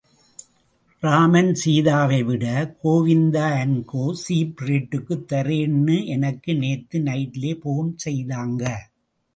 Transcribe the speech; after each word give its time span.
Ram 1.01 1.35
and 1.37 1.59
சீதாவைவிட 1.65 2.45
Govinda 2.83 3.45
and 3.59 3.85
co, 3.85 4.17
cheap 4.27 4.55
ரேட்டுக்குத் 4.61 5.27
தரேன்னு 5.33 6.05
எனக்கு 6.05 6.55
நேத்து 6.55 6.99
நைட்லே 6.99 7.53
போன் 7.61 7.95
செய்தாங்க. 8.05 8.63